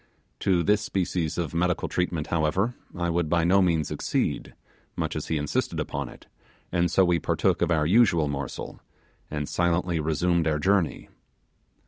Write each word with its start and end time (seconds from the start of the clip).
To 0.39 0.63
this 0.63 0.81
species 0.81 1.37
of 1.37 1.53
medical 1.53 1.87
treatment, 1.87 2.25
however, 2.33 2.73
I 2.97 3.11
would 3.11 3.29
by 3.29 3.43
no 3.43 3.61
means 3.61 3.91
accede, 3.91 4.55
much 4.95 5.15
as 5.15 5.27
he 5.27 5.37
insisted 5.37 5.79
upon 5.79 6.09
it; 6.09 6.25
and 6.71 6.89
so 6.89 7.05
we 7.05 7.19
partook 7.19 7.61
of 7.61 7.69
our 7.69 7.85
usual 7.85 8.27
morsel, 8.27 8.79
and 9.29 9.47
silently 9.47 9.99
resumed 9.99 10.47
our 10.47 10.57
journey. 10.57 11.09